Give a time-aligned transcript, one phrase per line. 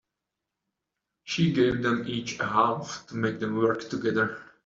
[1.25, 4.41] She gave them each a half to make them work together.